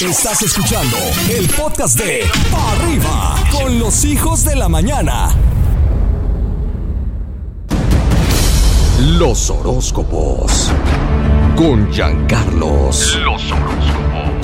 Estás 0.00 0.42
escuchando 0.42 0.96
el 1.28 1.48
podcast 1.48 1.98
de 1.98 2.22
Pa' 2.52 2.70
Arriba 2.70 3.34
con 3.50 3.80
los 3.80 4.04
hijos 4.04 4.44
de 4.44 4.54
la 4.54 4.68
mañana. 4.68 5.30
Los 9.00 9.50
horóscopos 9.50 10.70
con 11.56 11.90
Giancarlos. 11.90 13.16
Los 13.16 13.50
horóscopos. 13.50 14.36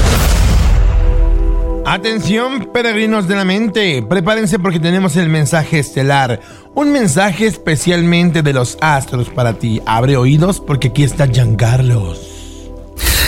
Atención, 1.87 2.71
peregrinos 2.73 3.29
de 3.29 3.37
la 3.37 3.45
mente, 3.45 4.03
prepárense 4.03 4.59
porque 4.59 4.81
tenemos 4.81 5.15
el 5.15 5.29
mensaje 5.29 5.79
estelar, 5.79 6.41
un 6.75 6.91
mensaje 6.91 7.47
especialmente 7.47 8.43
de 8.43 8.53
los 8.53 8.77
astros 8.81 9.29
para 9.31 9.53
ti. 9.53 9.81
Abre 9.87 10.17
oídos 10.17 10.59
porque 10.59 10.89
aquí 10.89 11.05
está 11.05 11.29
Giancarlos. 11.29 12.34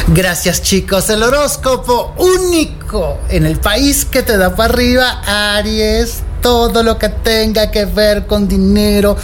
Gracias 0.08 0.62
chicos, 0.62 1.10
el 1.10 1.20
horóscopo 1.24 2.14
único 2.18 3.18
en 3.28 3.44
el 3.44 3.58
país 3.58 4.04
que 4.04 4.22
te 4.22 4.36
da 4.36 4.54
para 4.54 4.72
arriba, 4.72 5.56
Aries, 5.56 6.22
todo 6.40 6.84
lo 6.84 6.96
que 6.96 7.08
tenga 7.08 7.72
que 7.72 7.86
ver 7.86 8.24
con 8.24 8.46
dinero 8.46 9.16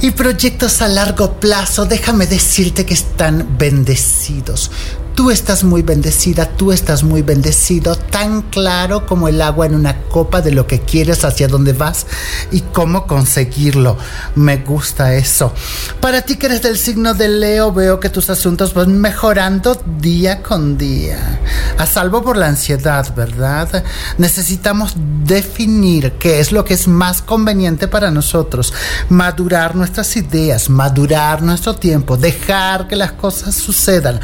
y 0.00 0.10
proyectos 0.10 0.82
a 0.82 0.88
largo 0.88 1.34
plazo, 1.34 1.86
déjame 1.86 2.26
decirte 2.26 2.84
que 2.84 2.94
están 2.94 3.56
bendecidos. 3.56 4.72
Tú 5.14 5.30
estás 5.30 5.64
muy 5.64 5.82
bendecida, 5.82 6.46
tú 6.46 6.72
estás 6.72 7.02
muy 7.02 7.22
bendecido, 7.22 7.94
tan 7.94 8.42
claro 8.42 9.06
como 9.06 9.28
el 9.28 9.42
agua 9.42 9.66
en 9.66 9.74
una 9.74 10.02
copa 10.04 10.40
de 10.40 10.50
lo 10.50 10.66
que 10.66 10.80
quieres, 10.80 11.24
hacia 11.24 11.46
dónde 11.46 11.74
vas 11.74 12.06
y 12.50 12.62
cómo 12.62 13.06
conseguirlo. 13.06 13.98
Me 14.34 14.58
gusta 14.58 15.14
eso. 15.14 15.52
Para 16.00 16.22
ti 16.22 16.36
que 16.36 16.46
eres 16.46 16.62
del 16.62 16.78
signo 16.78 17.12
de 17.12 17.28
Leo, 17.28 17.72
veo 17.72 18.00
que 18.00 18.08
tus 18.08 18.30
asuntos 18.30 18.72
van 18.72 18.98
mejorando 18.98 19.80
día 20.00 20.42
con 20.42 20.78
día. 20.78 21.40
A 21.76 21.86
salvo 21.86 22.22
por 22.22 22.36
la 22.36 22.46
ansiedad, 22.46 23.14
¿verdad? 23.14 23.84
Necesitamos 24.16 24.94
definir 25.24 26.12
qué 26.12 26.40
es 26.40 26.50
lo 26.50 26.64
que 26.64 26.74
es 26.74 26.88
más 26.88 27.20
conveniente 27.20 27.88
para 27.88 28.10
nosotros. 28.10 28.72
Madurar 29.10 29.76
nuestras 29.76 30.16
ideas, 30.16 30.70
madurar 30.70 31.42
nuestro 31.42 31.74
tiempo, 31.74 32.16
dejar 32.16 32.88
que 32.88 32.96
las 32.96 33.12
cosas 33.12 33.54
sucedan 33.54 34.20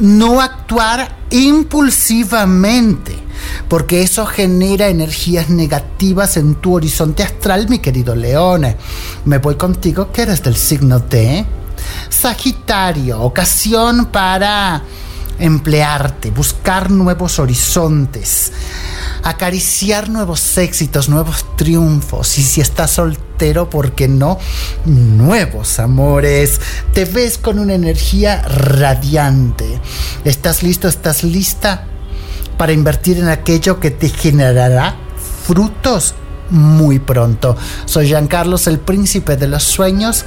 no 0.00 0.40
actuar 0.40 1.16
impulsivamente, 1.30 3.18
porque 3.68 4.02
eso 4.02 4.26
genera 4.26 4.88
energías 4.88 5.48
negativas 5.48 6.36
en 6.36 6.54
tu 6.56 6.74
horizonte 6.74 7.22
astral, 7.22 7.68
mi 7.68 7.78
querido 7.78 8.14
León. 8.14 8.66
Me 9.24 9.38
voy 9.38 9.56
contigo, 9.56 10.12
que 10.12 10.22
eres 10.22 10.42
del 10.42 10.56
signo 10.56 11.00
de 11.00 11.44
Sagitario, 12.08 13.20
ocasión 13.20 14.06
para 14.06 14.82
emplearte, 15.38 16.30
buscar 16.30 16.90
nuevos 16.90 17.38
horizontes, 17.38 18.52
acariciar 19.22 20.08
nuevos 20.08 20.56
éxitos, 20.58 21.08
nuevos 21.08 21.44
triunfos. 21.56 22.38
Y 22.38 22.42
si 22.42 22.60
estás 22.60 22.92
soltero, 22.92 23.25
¿por 23.70 23.92
qué 23.92 24.08
no? 24.08 24.38
Nuevos 24.86 25.78
amores. 25.78 26.60
Te 26.92 27.04
ves 27.04 27.38
con 27.38 27.58
una 27.58 27.74
energía 27.74 28.42
radiante. 28.42 29.78
¿Estás 30.24 30.62
listo? 30.62 30.88
¿Estás 30.88 31.22
lista 31.22 31.84
para 32.56 32.72
invertir 32.72 33.18
en 33.18 33.28
aquello 33.28 33.78
que 33.78 33.90
te 33.90 34.08
generará 34.08 34.96
frutos? 35.44 36.14
Muy 36.48 36.98
pronto. 36.98 37.56
Soy 37.84 38.14
Carlos, 38.28 38.66
el 38.66 38.78
príncipe 38.78 39.36
de 39.36 39.48
los 39.48 39.64
sueños, 39.64 40.24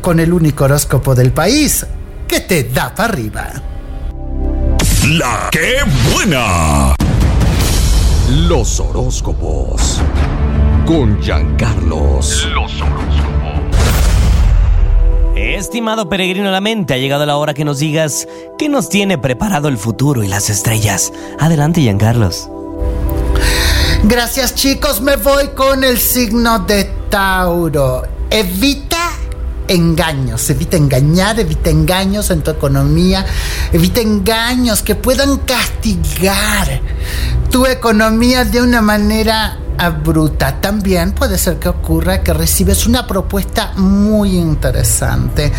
con 0.00 0.20
el 0.20 0.32
único 0.32 0.64
horóscopo 0.64 1.14
del 1.14 1.32
país 1.32 1.86
que 2.28 2.40
te 2.40 2.64
da 2.64 2.94
para 2.94 3.12
arriba. 3.12 3.52
La 5.08 5.48
que 5.50 5.78
buena. 6.12 6.94
Los 8.28 8.78
horóscopos. 8.78 9.81
Con 10.92 11.22
Giancarlos. 11.22 12.46
Los 12.52 12.82
horóscopos. 12.82 13.14
Estimado 15.34 16.10
peregrino 16.10 16.44
de 16.44 16.52
la 16.52 16.60
mente, 16.60 16.92
ha 16.92 16.98
llegado 16.98 17.24
la 17.24 17.38
hora 17.38 17.54
que 17.54 17.64
nos 17.64 17.78
digas 17.78 18.28
qué 18.58 18.68
nos 18.68 18.90
tiene 18.90 19.16
preparado 19.16 19.68
el 19.68 19.78
futuro 19.78 20.22
y 20.22 20.28
las 20.28 20.50
estrellas. 20.50 21.10
Adelante, 21.40 21.80
Giancarlos. 21.80 22.50
Gracias, 24.02 24.54
chicos. 24.54 25.00
Me 25.00 25.16
voy 25.16 25.48
con 25.56 25.82
el 25.82 25.96
signo 25.96 26.58
de 26.58 26.84
Tauro. 27.08 28.02
Evita 28.28 29.12
engaños, 29.68 30.50
evita 30.50 30.76
engañar, 30.76 31.40
evita 31.40 31.70
engaños 31.70 32.28
en 32.28 32.42
tu 32.42 32.50
economía, 32.50 33.24
evita 33.72 34.02
engaños 34.02 34.82
que 34.82 34.94
puedan 34.94 35.38
castigar 35.38 36.82
tu 37.50 37.64
economía 37.64 38.44
de 38.44 38.60
una 38.60 38.82
manera 38.82 39.61
bruta. 39.90 40.60
También 40.60 41.12
puede 41.12 41.38
ser 41.38 41.58
que 41.58 41.68
ocurra 41.68 42.22
que 42.22 42.32
recibes 42.32 42.86
una 42.86 43.06
propuesta 43.06 43.72
muy 43.76 44.36
interesante. 44.36 45.52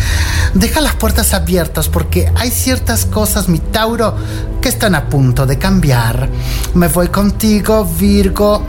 Deja 0.54 0.80
las 0.80 0.94
puertas 0.94 1.34
abiertas 1.34 1.88
porque 1.88 2.30
hay 2.34 2.50
ciertas 2.50 3.06
cosas, 3.06 3.48
mi 3.48 3.58
Tauro, 3.58 4.16
que 4.60 4.68
están 4.68 4.94
a 4.94 5.08
punto 5.08 5.46
de 5.46 5.58
cambiar. 5.58 6.28
Me 6.74 6.88
voy 6.88 7.08
contigo, 7.08 7.84
Virgo. 7.84 8.62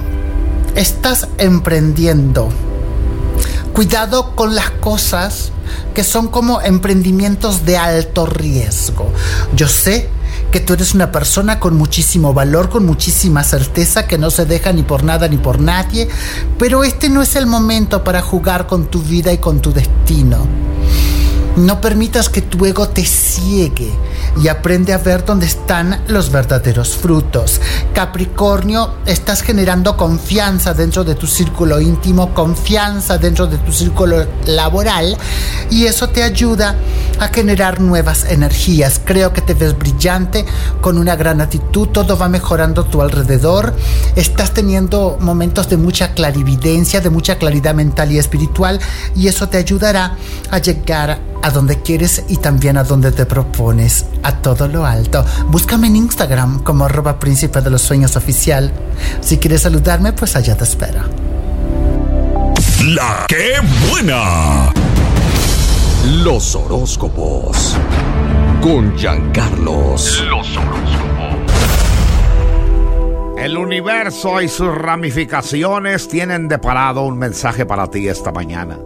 Estás 0.75 1.28
emprendiendo 1.38 2.50
Cuidado 3.75 4.38
con 4.38 4.56
las 4.56 4.72
cosas 4.72 5.51
que 5.94 6.06
son 6.06 6.29
como 6.29 6.62
emprendimientos 6.62 7.66
de 7.66 7.75
alto 7.75 8.25
riesgo. 8.25 9.12
Yo 9.53 9.67
sé 9.67 10.07
que 10.55 10.61
tú 10.61 10.71
eres 10.71 10.93
una 10.93 11.11
persona 11.11 11.59
con 11.59 11.75
muchísimo 11.75 12.33
valor, 12.33 12.69
con 12.69 12.85
muchísima 12.85 13.43
certeza, 13.43 14.07
que 14.07 14.17
no 14.17 14.31
se 14.31 14.45
deja 14.45 14.71
ni 14.71 14.83
por 14.83 15.03
nada 15.03 15.27
ni 15.27 15.35
por 15.35 15.59
nadie, 15.59 16.07
pero 16.57 16.85
este 16.85 17.09
no 17.09 17.21
es 17.21 17.35
el 17.35 17.45
momento 17.45 18.05
para 18.05 18.21
jugar 18.21 18.65
con 18.65 18.85
tu 18.85 19.01
vida 19.01 19.33
y 19.33 19.39
con 19.39 19.59
tu 19.59 19.73
destino. 19.73 20.47
No 21.57 21.81
permitas 21.81 22.29
que 22.29 22.41
tu 22.41 22.65
ego 22.65 22.88
te 22.88 23.03
ciegue 23.03 23.91
y 24.41 24.47
aprende 24.47 24.94
a 24.94 24.97
ver 24.97 25.25
dónde 25.25 25.46
están 25.46 26.01
los 26.07 26.31
verdaderos 26.31 26.96
frutos. 26.96 27.62
Capricornio, 27.94 28.96
estás 29.06 29.41
generando 29.41 29.96
confianza 29.96 30.73
dentro 30.73 31.03
de 31.03 31.16
tu 31.16 31.28
círculo 31.28 31.79
íntimo, 31.79 32.34
confianza 32.34 33.18
dentro 33.18 33.47
de 33.47 33.57
tu 33.57 33.72
círculo 33.72 34.25
laboral 34.45 35.18
y 35.69 35.85
eso 35.85 36.09
te 36.09 36.24
ayuda 36.24 36.75
a 37.19 37.28
generar 37.29 37.79
nuevas 37.79 38.25
energías. 38.25 39.00
Creo 39.03 39.31
que 39.31 39.41
te 39.41 39.53
ves 39.53 39.78
brillante, 39.78 40.45
con 40.81 40.97
una 40.97 41.16
gran 41.16 41.41
actitud, 41.41 41.88
todo 41.90 42.18
va 42.18 42.28
mejorando 42.28 42.81
a 42.81 42.90
tu 42.90 43.01
alrededor. 43.01 43.74
Estás 44.16 44.53
teniendo 44.53 45.18
momentos 45.19 45.69
de 45.69 45.78
mucha 45.78 46.13
clarividencia, 46.13 47.01
de 47.01 47.09
mucha 47.09 47.38
claridad 47.38 47.74
mental 47.74 48.12
y 48.12 48.18
espiritual 48.18 48.79
y 49.16 49.28
eso 49.28 49.47
te 49.47 49.57
ayudará 49.57 50.18
a 50.51 50.57
llegar 50.57 51.19
a 51.41 51.51
donde 51.51 51.81
quieres 51.81 52.24
y 52.28 52.38
también 52.38 52.78
a 52.78 52.84
donde 52.84 53.12
te 53.12 53.25
propones, 53.25 54.06
a 54.25 54.41
todo 54.41 54.68
lo 54.68 54.86
alto. 54.86 55.24
Búscame 55.47 55.88
en 55.88 55.97
Instagram 55.97 56.63
como 56.63 56.86
arroba 56.86 57.19
príncipe 57.19 57.62
de 57.62 57.69
los 57.69 57.81
sueños 57.81 58.16
oficial. 58.16 58.72
Si 59.22 59.38
quieres 59.38 59.62
saludarme, 59.62 60.13
pues 60.13 60.36
allá 60.36 60.58
te 60.58 60.63
espero. 60.63 61.02
La 62.88 63.25
que 63.28 63.53
buena. 63.90 64.72
Los 66.24 66.56
horóscopos. 66.56 67.78
Con 68.62 68.97
Giancarlos. 68.97 70.24
Los 70.28 70.57
horóscopos. 70.57 71.06
El 73.38 73.57
universo 73.57 74.42
y 74.42 74.47
sus 74.47 74.74
ramificaciones 74.74 76.07
tienen 76.07 76.47
de 76.47 76.57
parado 76.57 77.03
un 77.03 77.19
mensaje 77.19 77.66
para 77.66 77.92
ti 77.92 78.07
esta 78.07 78.31
mañana. 78.31 78.80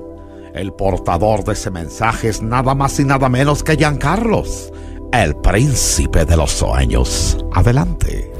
El 0.53 0.73
portador 0.73 1.45
de 1.45 1.53
ese 1.53 1.71
mensaje 1.71 2.27
es 2.27 2.41
nada 2.41 2.75
más 2.75 2.99
y 2.99 3.05
nada 3.05 3.29
menos 3.29 3.63
que 3.63 3.77
Giancarlos, 3.77 4.73
el 5.11 5.35
príncipe 5.35 6.25
de 6.25 6.37
los 6.37 6.51
sueños. 6.51 7.37
Adelante. 7.53 8.31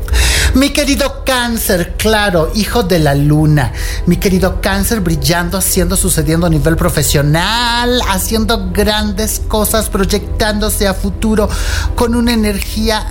Mi 0.55 0.71
querido 0.71 1.23
cáncer, 1.23 1.93
claro, 1.95 2.51
hijo 2.55 2.81
de 2.81 2.97
la 2.97 3.13
luna. 3.13 3.71
Mi 4.07 4.17
querido 4.17 4.59
cáncer 4.61 4.99
brillando, 5.01 5.59
haciendo, 5.59 5.95
sucediendo 5.95 6.47
a 6.47 6.49
nivel 6.49 6.75
profesional, 6.75 8.01
haciendo 8.09 8.71
grandes 8.71 9.41
cosas, 9.47 9.89
proyectándose 9.89 10.87
a 10.87 10.95
futuro 10.95 11.47
con 11.93 12.15
una 12.15 12.33
energía 12.33 13.05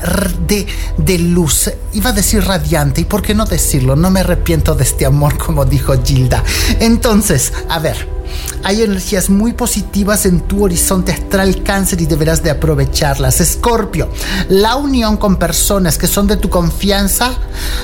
de, 0.49 0.67
de 0.97 1.19
luz. 1.19 1.71
Iba 1.93 2.11
a 2.11 2.13
decir 2.13 2.45
radiante, 2.45 3.03
y 3.03 3.05
por 3.05 3.23
qué 3.23 3.35
no 3.35 3.45
decirlo, 3.45 3.95
no 3.95 4.11
me 4.11 4.21
arrepiento 4.21 4.75
de 4.75 4.83
este 4.83 5.07
amor, 5.07 5.39
como 5.39 5.65
dijo 5.65 5.95
Gilda. 6.03 6.43
Entonces, 6.81 7.53
a 7.69 7.79
ver, 7.79 8.18
hay 8.65 8.83
energías 8.83 9.31
muy 9.31 9.53
positivas 9.53 10.27
en 10.27 10.41
tu 10.41 10.65
horizonte 10.65 11.13
astral 11.13 11.63
cáncer 11.63 12.01
y 12.01 12.07
deberás 12.07 12.43
de 12.43 12.51
aprovecharlas. 12.51 13.41
Escorpio, 13.41 14.09
la 14.49 14.77
unión 14.77 15.17
con 15.17 15.37
personas 15.37 15.99
que 15.99 16.07
son 16.07 16.27
de 16.27 16.37
tu 16.37 16.49
confianza 16.49 17.33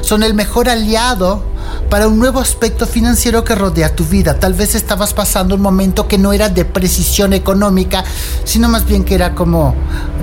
son 0.00 0.22
el 0.22 0.34
mejor 0.34 0.68
aliado 0.68 1.53
para 1.88 2.08
un 2.08 2.18
nuevo 2.18 2.40
aspecto 2.40 2.86
financiero 2.86 3.44
que 3.44 3.54
rodea 3.54 3.94
tu 3.94 4.04
vida. 4.04 4.38
Tal 4.38 4.54
vez 4.54 4.74
estabas 4.74 5.14
pasando 5.14 5.54
un 5.54 5.60
momento 5.60 6.08
que 6.08 6.18
no 6.18 6.32
era 6.32 6.48
de 6.48 6.64
precisión 6.64 7.32
económica, 7.32 8.04
sino 8.44 8.68
más 8.68 8.86
bien 8.86 9.04
que 9.04 9.14
era 9.14 9.34
como 9.34 9.74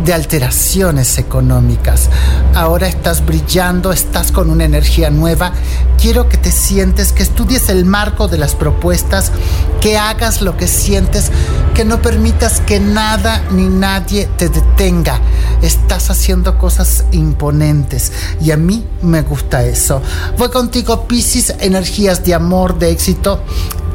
de 0.03 0.13
alteraciones 0.13 1.17
económicas. 1.17 2.09
Ahora 2.55 2.87
estás 2.87 3.25
brillando, 3.25 3.91
estás 3.91 4.31
con 4.31 4.49
una 4.49 4.65
energía 4.65 5.09
nueva. 5.09 5.53
Quiero 5.99 6.27
que 6.27 6.37
te 6.37 6.51
sientes, 6.51 7.13
que 7.13 7.23
estudies 7.23 7.69
el 7.69 7.85
marco 7.85 8.27
de 8.27 8.37
las 8.37 8.55
propuestas, 8.55 9.31
que 9.79 9.97
hagas 9.97 10.41
lo 10.41 10.57
que 10.57 10.67
sientes, 10.67 11.31
que 11.73 11.85
no 11.85 12.01
permitas 12.01 12.59
que 12.59 12.79
nada 12.79 13.43
ni 13.51 13.67
nadie 13.67 14.27
te 14.37 14.49
detenga. 14.49 15.19
Estás 15.61 16.09
haciendo 16.09 16.57
cosas 16.57 17.05
imponentes 17.11 18.11
y 18.41 18.51
a 18.51 18.57
mí 18.57 18.85
me 19.01 19.21
gusta 19.21 19.63
eso. 19.63 20.01
Voy 20.37 20.49
contigo, 20.49 21.05
Piscis, 21.31 21.55
energías 21.61 22.25
de 22.25 22.33
amor, 22.33 22.77
de 22.77 22.91
éxito, 22.91 23.41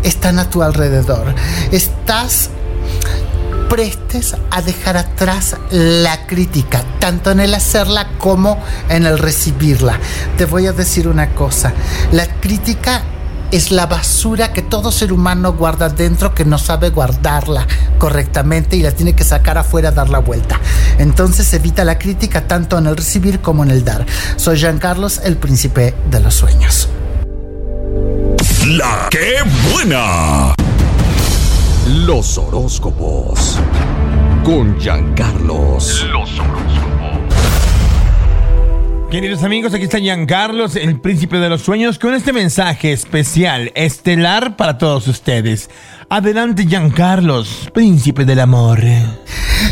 están 0.03 0.39
a 0.39 0.49
tu 0.49 0.63
alrededor. 0.63 1.35
Estás 1.71 2.49
prestes 3.69 4.35
a 4.51 4.63
dejar 4.63 4.97
atrás 4.97 5.55
la 5.71 6.27
crítica, 6.27 6.83
tanto 6.99 7.31
en 7.31 7.41
el 7.41 7.53
hacerla 7.53 8.09
como 8.17 8.59
en 8.89 9.05
el 9.05 9.19
recibirla. 9.19 10.01
Te 10.39 10.47
voy 10.47 10.67
a 10.67 10.73
decir 10.73 11.09
una 11.09 11.35
cosa, 11.35 11.75
la 12.11 12.27
crítica 12.27 13.03
es 13.51 13.71
la 13.71 13.85
basura 13.85 14.55
que 14.55 14.63
todo 14.63 14.91
ser 14.91 15.13
humano 15.13 15.53
guarda 15.53 15.91
dentro 15.91 16.35
que 16.35 16.47
no 16.47 16.57
sabe 16.57 16.89
guardarla 16.89 17.67
correctamente 17.99 18.77
y 18.77 18.83
la 18.83 18.93
tiene 18.93 19.15
que 19.15 19.25
sacar 19.25 19.59
afuera, 19.59 19.91
dar 19.91 20.09
la 20.09 20.21
vuelta. 20.21 20.59
Entonces 20.97 21.53
evita 21.53 21.85
la 21.85 21.99
crítica 21.99 22.49
tanto 22.49 22.79
en 22.79 22.87
el 22.87 22.97
recibir 22.97 23.41
como 23.41 23.63
en 23.63 23.73
el 23.73 23.85
dar. 23.85 24.07
Soy 24.37 24.57
Jean 24.57 24.79
Carlos, 24.79 25.21
el 25.23 25.37
príncipe 25.37 25.95
de 26.11 26.21
los 26.21 26.35
sueños. 26.35 26.89
La 28.71 29.07
que 29.13 29.37
buena. 29.71 30.53
Los 32.05 32.37
horóscopos. 32.37 33.61
Con 34.43 34.77
Giancarlos. 34.81 36.05
Los 36.11 36.41
Queridos 39.09 39.45
amigos, 39.45 39.73
aquí 39.73 39.85
está 39.85 40.01
Giancarlos, 40.01 40.75
el 40.75 41.01
príncipe 41.01 41.37
de 41.37 41.49
los 41.49 41.63
sueños, 41.63 42.01
con 42.01 42.13
este 42.13 42.33
mensaje 42.33 42.93
especial, 42.93 43.71
estelar 43.77 44.57
para 44.57 44.79
todos 44.79 45.07
ustedes. 45.07 45.71
Adelante, 46.09 46.65
Giancarlos, 46.65 47.69
príncipe 47.75 48.25
del 48.25 48.39
amor. 48.39 48.81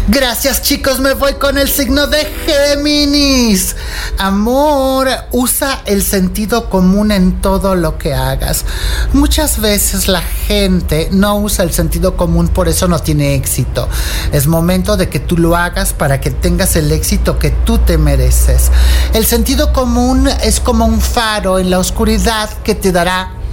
Gracias 0.09 0.63
chicos, 0.63 0.99
me 0.99 1.15
voy 1.15 1.35
con 1.35 1.59
el 1.59 1.69
signo 1.69 2.09
de 2.09 2.27
Géminis. 2.45 3.77
Amor, 4.19 5.09
usa 5.31 5.83
el 5.87 6.03
sentido 6.03 6.69
común 6.69 7.13
en 7.13 7.41
todo 7.41 7.77
lo 7.77 7.99
que 7.99 8.15
hagas. 8.15 8.65
Muchas 9.13 9.61
veces 9.61 10.09
la 10.09 10.23
gente 10.23 11.09
no 11.13 11.39
usa 11.39 11.65
el 11.65 11.73
sentido 11.73 12.17
común, 12.17 12.49
por 12.49 12.67
eso 12.67 12.89
no 12.89 12.99
tiene 12.99 13.37
éxito. 13.37 13.89
Es 14.33 14.49
momento 14.49 14.97
de 14.97 15.09
que 15.09 15.21
tú 15.21 15.39
lo 15.39 15.55
hagas 15.55 15.93
para 15.93 16.21
que 16.21 16.33
tengas 16.33 16.75
el 16.75 16.91
éxito 16.91 17.39
que 17.39 17.51
tú 17.51 17.79
te 17.79 17.97
mereces. 17.97 18.73
El 19.13 19.25
sentido 19.25 19.73
común 19.73 20.29
es 20.43 20.59
como 20.59 20.85
un 20.85 21.01
faro 21.01 21.61
en 21.61 21.71
la 21.71 21.79
oscuridad 21.79 22.51
que 22.65 22.75
te 22.75 22.91
dará 22.91 23.44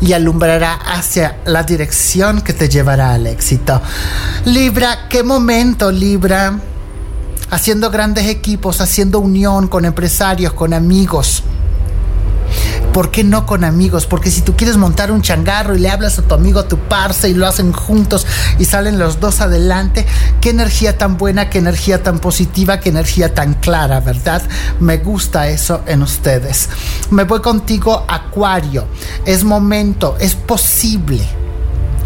y 0.00 0.12
alumbrará 0.12 0.74
hacia 0.74 1.38
la 1.44 1.62
dirección 1.62 2.40
que 2.40 2.52
te 2.52 2.68
llevará 2.68 3.12
al 3.12 3.26
éxito. 3.26 3.80
Libra, 4.46 5.08
qué 5.08 5.22
momento, 5.22 5.90
Libra. 5.90 6.58
Haciendo 7.50 7.90
grandes 7.90 8.26
equipos, 8.26 8.80
haciendo 8.80 9.18
unión 9.18 9.68
con 9.68 9.84
empresarios, 9.84 10.52
con 10.52 10.72
amigos. 10.72 11.42
¿Por 12.92 13.10
qué 13.12 13.22
no 13.22 13.46
con 13.46 13.62
amigos? 13.62 14.06
Porque 14.06 14.30
si 14.30 14.40
tú 14.42 14.56
quieres 14.56 14.76
montar 14.76 15.12
un 15.12 15.22
changarro 15.22 15.76
y 15.76 15.78
le 15.78 15.90
hablas 15.90 16.18
a 16.18 16.22
tu 16.22 16.34
amigo, 16.34 16.58
a 16.58 16.68
tu 16.68 16.76
parce 16.76 17.28
y 17.28 17.34
lo 17.34 17.46
hacen 17.46 17.72
juntos 17.72 18.26
y 18.58 18.64
salen 18.64 18.98
los 18.98 19.20
dos 19.20 19.40
adelante, 19.40 20.06
qué 20.40 20.50
energía 20.50 20.98
tan 20.98 21.16
buena, 21.16 21.50
qué 21.50 21.58
energía 21.58 22.02
tan 22.02 22.18
positiva, 22.18 22.80
qué 22.80 22.88
energía 22.88 23.32
tan 23.32 23.54
clara, 23.54 24.00
¿verdad? 24.00 24.42
Me 24.80 24.98
gusta 24.98 25.48
eso 25.48 25.82
en 25.86 26.02
ustedes. 26.02 26.68
Me 27.10 27.24
voy 27.24 27.40
contigo, 27.40 28.04
Acuario. 28.08 28.86
Es 29.24 29.44
momento, 29.44 30.16
es 30.18 30.34
posible. 30.34 31.24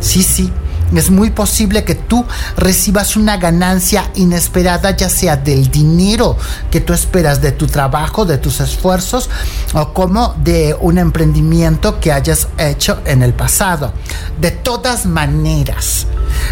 Sí, 0.01 0.23
sí 0.23 0.53
es 0.95 1.11
muy 1.11 1.31
posible 1.31 1.85
que 1.85 1.95
tú 1.95 2.25
recibas 2.57 3.17
una 3.17 3.37
ganancia 3.37 4.11
inesperada, 4.15 4.97
ya 4.97 5.09
sea 5.09 5.37
del 5.37 5.71
dinero 5.71 6.37
que 6.71 6.81
tú 6.81 6.93
esperas 6.93 7.41
de 7.41 7.53
tu 7.53 7.67
trabajo, 7.67 8.25
de 8.25 8.39
tus 8.39 8.61
esfuerzos, 8.61 9.31
o 9.73 9.93
como 9.93 10.35
de 10.45 10.77
un 10.81 10.99
emprendimiento 10.99 12.01
que 12.01 12.13
hayas 12.13 12.49
hecho 12.59 13.01
en 13.05 13.23
el 13.23 13.33
pasado. 13.35 13.93
De 14.41 14.51
todas 14.51 15.07
maneras, 15.07 16.07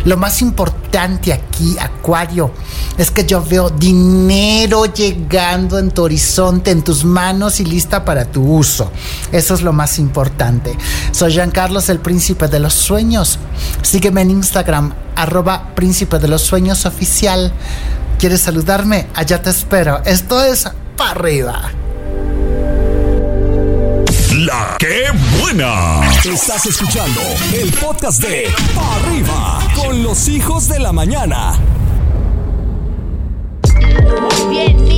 lo 0.04 0.16
más 0.16 0.42
importante 0.42 1.32
aquí, 1.32 1.76
Acuario, 1.78 2.52
es 2.98 3.10
que 3.10 3.24
yo 3.24 3.42
veo 3.42 3.70
dinero 3.70 4.86
llegando 4.86 5.78
en 5.78 5.90
tu 5.90 6.02
horizonte, 6.02 6.70
en 6.70 6.82
tus 6.82 7.04
manos 7.04 7.60
y 7.60 7.64
lista 7.64 8.04
para 8.04 8.24
tu 8.24 8.42
uso. 8.42 8.90
Eso 9.30 9.54
es 9.54 9.62
lo 9.62 9.72
más 9.72 9.98
importante. 9.98 10.76
Soy 11.12 11.32
Jean 11.32 11.50
Carlos, 11.50 11.88
el 11.88 12.00
príncipe 12.00 12.48
de 12.48 12.60
los 12.60 12.74
sueños. 12.74 13.38
Sígueme 13.82 14.22
en 14.22 14.30
Instagram, 14.30 14.94
arroba 15.16 15.74
príncipe 15.74 16.18
de 16.18 16.28
los 16.28 16.42
sueños 16.42 16.86
oficial. 16.86 17.52
¿Quieres 18.18 18.42
saludarme? 18.42 19.08
Allá 19.14 19.42
te 19.42 19.50
espero. 19.50 20.00
Esto 20.04 20.42
es 20.42 20.68
para 20.96 21.10
arriba. 21.10 21.81
La 24.34 24.76
que 24.78 25.04
buena. 25.40 26.00
Estás 26.24 26.64
escuchando 26.64 27.20
el 27.54 27.70
podcast 27.72 28.22
de 28.22 28.48
Pa' 28.74 28.96
arriba 28.96 29.60
con 29.74 30.02
los 30.02 30.26
hijos 30.28 30.68
de 30.68 30.78
la 30.78 30.90
mañana. 30.90 31.60
Muy 33.68 34.56
bien. 34.56 34.91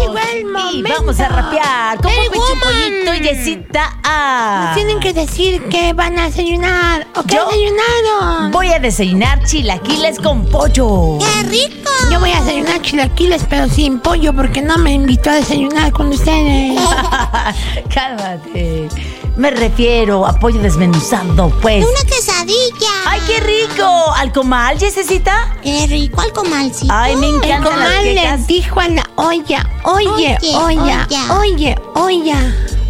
Llegó 0.00 0.18
el 0.18 0.40
Y 0.40 0.44
momento. 0.44 0.90
vamos 0.98 1.20
a 1.20 1.28
rapear. 1.28 1.96
¿Cómo 1.98 2.14
Hey, 2.16 2.28
me 2.30 2.38
woman. 2.38 2.60
pollito 2.60 3.14
y 3.14 3.20
Yesita 3.20 3.98
A? 4.04 4.64
Nos 4.66 4.74
tienen 4.76 5.00
que 5.00 5.12
decir 5.12 5.62
que 5.68 5.92
van 5.92 6.18
a 6.18 6.24
desayunar 6.26 7.06
o 7.16 7.22
qué 7.22 7.36
desayunaron. 7.38 8.50
Voy 8.52 8.68
a 8.72 8.78
desayunar 8.78 9.42
chilaquiles 9.44 10.18
con 10.18 10.44
pollo. 10.46 11.18
¡Qué 11.18 11.42
rico! 11.48 11.90
Yo 12.10 12.20
voy 12.20 12.30
a 12.32 12.40
desayunar 12.40 12.80
chilaquiles, 12.82 13.44
pero 13.48 13.68
sin 13.68 14.00
pollo, 14.00 14.32
porque 14.34 14.62
no 14.62 14.78
me 14.78 14.92
invitó 14.92 15.30
a 15.30 15.34
desayunar 15.34 15.92
con 15.92 16.08
ustedes. 16.08 16.80
Cálmate. 17.94 18.88
Me 19.36 19.50
refiero 19.52 20.26
a 20.26 20.32
pollo 20.32 20.60
desmenuzado, 20.60 21.50
pues. 21.62 21.84
Una 21.84 22.10
quesadilla. 22.10 23.07
¡Ay, 23.28 23.34
qué 23.34 23.40
rico! 23.40 24.12
¿Al 24.16 24.32
comal, 24.32 24.78
Yesecita? 24.78 25.54
Qué 25.62 25.86
rico 25.86 26.22
el 26.22 26.32
comalcito. 26.32 26.92
Ay, 26.92 27.14
me 27.16 27.28
El 27.28 27.34
encantan 27.36 27.78
las 27.78 27.88
comal 27.90 28.02
quecas. 28.04 28.40
le 28.40 28.46
dijo 28.46 28.80
a 28.80 28.88
la 28.88 29.10
olla, 29.16 29.68
oye, 29.84 30.08
Oye, 30.14 30.38
olla, 30.54 31.06
olla. 31.08 31.38
oye, 31.38 31.76
olla. 31.94 32.36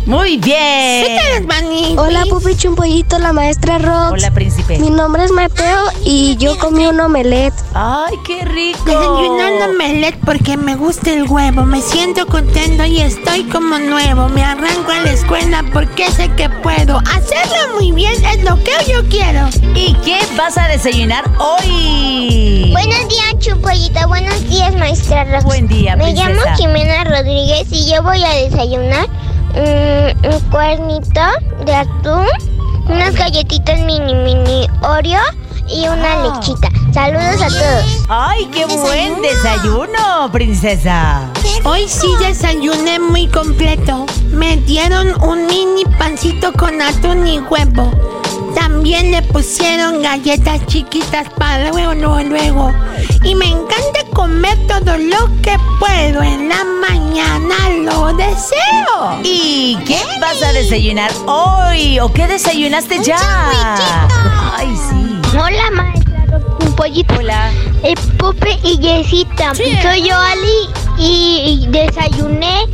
Muy 0.08 0.38
bien. 0.38 1.04
¿Qué 1.04 1.18
tal, 1.34 1.46
Manny? 1.46 1.94
Hola, 1.98 2.24
Pupi 2.30 2.56
Chumpollito, 2.56 3.18
la 3.18 3.34
maestra 3.34 3.76
Rox. 3.76 4.12
Hola, 4.12 4.30
príncipe. 4.30 4.78
Mi 4.78 4.88
nombre 4.88 5.22
es 5.22 5.30
Mateo 5.32 5.82
y 6.02 6.34
yo 6.38 6.56
comí 6.56 6.86
un 6.86 6.98
omelette. 6.98 7.52
Ay, 7.74 8.14
qué 8.26 8.42
rico. 8.42 8.78
Desayunando 8.86 9.66
omelette 9.66 10.18
porque 10.24 10.56
me 10.56 10.76
gusta 10.76 11.12
el 11.12 11.24
huevo. 11.24 11.66
Me 11.66 11.82
siento 11.82 12.26
contento 12.26 12.86
y 12.86 13.02
estoy 13.02 13.44
como 13.44 13.78
nuevo. 13.78 14.30
Me 14.30 14.42
arranco 14.42 14.92
a 14.92 15.00
la 15.02 15.12
escuela 15.12 15.62
porque 15.74 16.10
sé 16.10 16.30
que 16.36 16.48
puedo. 16.48 17.00
Hacerlo 17.00 17.74
muy 17.78 17.92
bien 17.92 18.14
es 18.24 18.42
lo 18.44 18.56
que 18.64 18.72
yo 18.90 19.06
quiero. 19.10 19.46
¿Y 19.74 19.92
qué 20.06 20.20
vas 20.38 20.56
a 20.56 20.68
desayunar 20.68 21.30
hoy? 21.38 22.70
Buenos 22.72 23.08
días, 23.08 23.38
Chupollita. 23.40 24.06
Buenos 24.06 24.48
días, 24.48 24.74
maestra 24.74 25.24
Rox. 25.24 25.44
Buen 25.44 25.68
día, 25.68 25.96
Me 25.96 26.04
princesa. 26.04 26.30
llamo 26.30 26.56
Jimena 26.56 27.04
Rodríguez 27.04 27.68
y 27.70 27.90
yo 27.92 28.02
voy 28.02 28.24
a 28.24 28.30
desayunar 28.30 29.06
mm, 29.55 30.26
un 30.35 30.40
cuernito 30.50 31.21
de 31.64 31.75
atún, 31.75 32.26
unas 32.88 33.14
galletitas 33.14 33.78
mini 33.81 34.14
mini 34.14 34.67
Oreo 34.83 35.21
y 35.69 35.87
una 35.88 36.12
Ah. 36.12 36.33
lechita. 36.40 36.69
Saludos 36.93 37.43
a 37.43 37.49
todos. 37.49 38.05
Ay, 38.09 38.47
qué 38.47 38.64
buen 38.64 39.21
desayuno, 39.21 40.31
princesa. 40.33 41.21
Hoy 41.64 41.87
sí 41.87 42.09
desayuné 42.19 42.99
muy 42.99 43.26
completo. 43.28 44.07
Me 44.31 44.57
dieron 44.57 45.09
un 45.23 45.47
mini 45.47 45.85
pancito 45.99 46.52
con 46.55 46.81
atún 46.81 47.26
y 47.26 47.38
huevo. 47.40 47.90
También 48.68 49.10
le 49.12 49.22
pusieron 49.22 50.02
galletas 50.02 50.64
chiquitas 50.66 51.26
para 51.38 51.70
luego, 51.70 51.94
luego, 51.94 52.20
luego. 52.20 52.72
Y 53.25 53.34
me 53.34 53.46
encanta 53.46 54.04
comer 54.12 54.58
todo 54.66 54.98
lo 54.98 55.40
que 55.40 55.56
puedo. 55.80 56.22
En 56.22 56.50
la 56.50 56.62
mañana 56.87 57.54
lo 57.82 58.12
deseo. 58.12 59.20
¿Y 59.25 59.78
qué 59.87 59.98
vas 60.20 60.42
a 60.42 60.52
desayunar 60.52 61.10
hoy? 61.26 61.98
¿O 61.98 62.12
qué 62.12 62.26
desayunaste 62.26 63.02
ya? 63.02 63.16
Ay, 64.58 64.76
sí. 64.76 65.18
Hola, 65.30 65.70
maestra. 65.72 66.40
Un 66.60 66.76
pollito. 66.76 67.14
Hola. 67.18 67.50
Eh, 67.82 67.94
Pupe 68.18 68.58
y 68.62 68.78
Yesita. 68.78 69.54
Soy 69.54 70.02
yo, 70.06 70.14
Ali, 70.14 70.68
y, 70.98 71.64
y 71.64 71.66
desayuné 71.68 72.66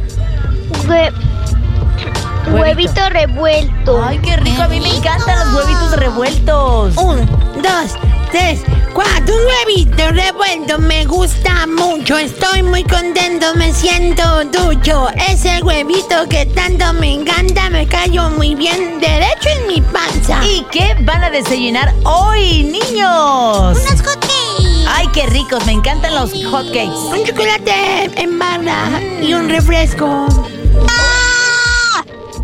hue- 2.54 2.60
huevito 2.60 3.08
revuelto. 3.10 4.02
Ay, 4.04 4.18
qué 4.18 4.36
rico. 4.36 4.62
A 4.62 4.68
mí 4.68 4.80
me 4.80 4.94
encantan 4.96 5.38
los 5.38 5.54
huevitos 5.54 5.96
revueltos. 5.96 6.96
Un, 6.96 7.26
dos, 7.62 7.96
tres, 8.30 8.60
cuatro. 8.92 9.34
Un 9.34 9.40
huevito 9.46 10.10
revuelto 10.10 10.78
me 10.78 11.04
gusta 11.04 11.66
mucho. 11.66 12.16
Estoy 12.18 12.62
muy 12.62 12.84
contento, 12.84 13.54
me 13.56 13.72
siento 13.72 14.44
ducho. 14.46 15.08
Ese 15.28 15.62
huevito 15.62 16.28
que 16.28 16.46
tanto 16.46 16.92
me 16.94 17.12
encanta 17.14 17.70
me 17.70 17.86
cayó 17.86 18.30
muy 18.30 18.54
bien 18.54 19.00
derecho 19.00 19.48
en 19.60 19.66
mi 19.68 19.80
panza. 19.80 20.44
¿Y 20.44 20.64
qué 20.70 20.96
van 21.00 21.24
a 21.24 21.30
desayunar 21.30 21.92
hoy, 22.04 22.62
niños? 22.64 23.78
Unos 23.86 24.02
hotcakes. 24.02 24.86
Ay, 24.88 25.08
qué 25.12 25.26
ricos. 25.26 25.64
Me 25.66 25.72
encantan 25.72 26.14
los 26.14 26.30
hotcakes. 26.44 26.88
Un 26.88 27.24
chocolate 27.24 28.10
en 28.16 28.38
barra 28.38 29.00
y 29.22 29.32
un 29.34 29.48
refresco. 29.48 30.26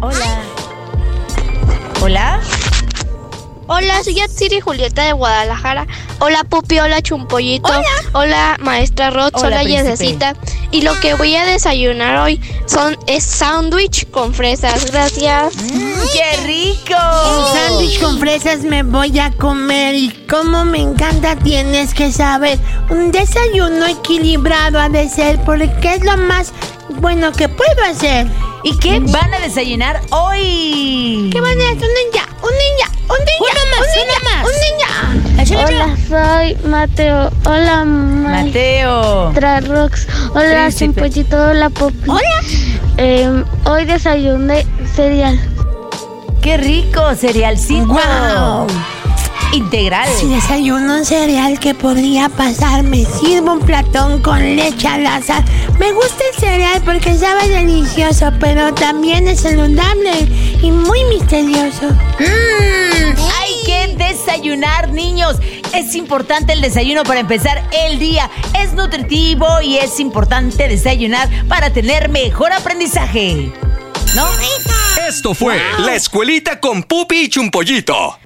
Hola. 0.00 0.42
Hola. 2.00 2.40
Hola, 3.66 4.02
soy 4.02 4.14
Yatsiri 4.14 4.60
Julieta 4.60 5.04
de 5.04 5.12
Guadalajara. 5.12 5.86
Hola, 6.20 6.42
Pupi. 6.44 6.80
Hola, 6.80 7.02
Chumpollito. 7.02 7.68
Hola. 7.68 7.84
Hola, 8.14 8.56
maestra 8.60 9.10
Rod. 9.10 9.30
Hola, 9.34 9.60
Hola. 9.60 9.62
Yesecita. 9.62 10.34
Y 10.70 10.82
lo 10.82 10.98
que 11.00 11.14
voy 11.14 11.36
a 11.36 11.44
desayunar 11.44 12.16
hoy 12.18 12.40
son 12.66 12.96
es 13.06 13.24
sándwich 13.24 14.10
con 14.10 14.32
fresas. 14.32 14.90
Gracias. 14.90 15.54
¡Qué 16.12 16.36
rico! 16.46 16.94
Un 16.94 17.54
sándwich 17.54 18.00
con 18.00 18.18
fresas 18.18 18.60
me 18.62 18.82
voy 18.82 19.18
a 19.18 19.30
comer 19.32 19.94
y 19.94 20.10
como 20.28 20.64
me 20.64 20.78
encanta 20.78 21.36
tienes 21.36 21.92
que 21.92 22.10
saber. 22.10 22.58
Un 22.88 23.12
desayuno 23.12 23.86
equilibrado 23.86 24.80
ha 24.80 24.88
de 24.88 25.08
ser 25.08 25.38
porque 25.44 25.94
es 25.94 26.04
lo 26.04 26.16
más 26.16 26.52
bueno 26.88 27.32
que 27.32 27.48
puedo 27.48 27.84
hacer. 27.84 28.26
¿Y 28.62 28.76
qué 28.78 29.00
van 29.00 29.32
a 29.32 29.40
desayunar 29.40 30.00
hoy? 30.10 31.30
¿Qué 31.32 31.40
van 31.40 31.58
a 31.60 31.64
hacer? 31.70 31.88
Un 31.88 31.94
ninja, 31.94 32.28
un 32.42 32.50
ninja, 32.50 32.90
un 33.08 33.18
ninja, 33.24 33.70
un 33.70 33.88
ninja, 33.96 34.44
un 34.44 34.52
ninja. 34.60 35.64
Hola, 35.64 35.96
soy 36.08 36.56
Mateo. 36.68 37.30
Hola, 37.46 37.84
Mateo. 37.84 39.32
maestra 39.32 39.60
Rox. 39.60 40.06
Hola, 40.34 40.66
Príncipe. 40.66 41.00
Chumpollito. 41.00 41.36
Hola, 41.36 41.70
Pupi. 41.70 42.10
Hola. 42.10 42.42
Em, 42.98 43.44
hoy 43.64 43.86
desayuné 43.86 44.66
cereal. 44.94 45.40
¡Qué 46.42 46.58
rico! 46.58 47.14
Cerealcito. 47.14 47.86
Wow. 47.86 48.66
Integral. 49.52 50.08
Si 50.16 50.28
desayuno 50.28 50.98
un 50.98 51.04
cereal 51.04 51.58
que 51.58 51.74
podría 51.74 52.28
pasar, 52.28 52.84
me 52.84 53.04
sirvo 53.04 53.54
un 53.54 53.60
platón 53.60 54.22
con 54.22 54.38
leche 54.38 54.86
al 54.86 55.04
azar. 55.06 55.44
Me 55.78 55.92
gusta 55.92 56.22
el 56.32 56.40
cereal 56.40 56.82
porque 56.84 57.16
sabe 57.16 57.48
delicioso, 57.48 58.32
pero 58.38 58.72
también 58.74 59.26
es 59.26 59.40
saludable 59.40 60.12
y 60.62 60.70
muy 60.70 61.02
misterioso. 61.04 61.90
Mm, 62.20 63.18
hay 63.40 63.54
que 63.66 63.96
desayunar, 63.96 64.92
niños. 64.92 65.36
Es 65.74 65.96
importante 65.96 66.52
el 66.52 66.60
desayuno 66.60 67.02
para 67.02 67.18
empezar 67.18 67.60
el 67.72 67.98
día. 67.98 68.30
Es 68.56 68.72
nutritivo 68.74 69.60
y 69.62 69.78
es 69.78 69.98
importante 69.98 70.68
desayunar 70.68 71.28
para 71.48 71.72
tener 71.72 72.08
mejor 72.08 72.52
aprendizaje. 72.52 73.52
¿No? 74.14 74.26
Esto 75.08 75.34
fue 75.34 75.60
La 75.78 75.96
Escuelita 75.96 76.60
con 76.60 76.84
Pupi 76.84 77.22
y 77.22 77.28
Chumpollito. 77.28 78.16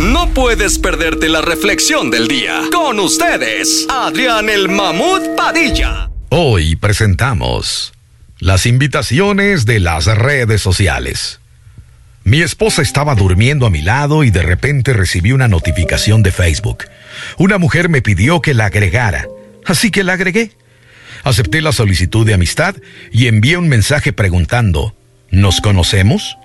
No 0.00 0.32
puedes 0.32 0.78
perderte 0.78 1.28
la 1.28 1.42
reflexión 1.42 2.10
del 2.10 2.26
día. 2.26 2.62
Con 2.72 2.98
ustedes, 2.98 3.86
Adrián 3.90 4.48
el 4.48 4.70
Mamut 4.70 5.36
Padilla. 5.36 6.10
Hoy 6.30 6.74
presentamos 6.76 7.92
las 8.38 8.64
invitaciones 8.64 9.66
de 9.66 9.78
las 9.78 10.06
redes 10.06 10.62
sociales. 10.62 11.40
Mi 12.24 12.40
esposa 12.40 12.80
estaba 12.80 13.14
durmiendo 13.14 13.66
a 13.66 13.70
mi 13.70 13.82
lado 13.82 14.24
y 14.24 14.30
de 14.30 14.40
repente 14.40 14.94
recibí 14.94 15.32
una 15.32 15.48
notificación 15.48 16.22
de 16.22 16.32
Facebook. 16.32 16.84
Una 17.36 17.58
mujer 17.58 17.90
me 17.90 18.00
pidió 18.00 18.40
que 18.40 18.54
la 18.54 18.66
agregara, 18.66 19.28
así 19.66 19.90
que 19.90 20.02
la 20.02 20.14
agregué. 20.14 20.52
Acepté 21.24 21.60
la 21.60 21.72
solicitud 21.72 22.26
de 22.26 22.32
amistad 22.32 22.74
y 23.12 23.26
envié 23.26 23.58
un 23.58 23.68
mensaje 23.68 24.14
preguntando, 24.14 24.96
¿nos 25.30 25.60
conocemos? 25.60 26.38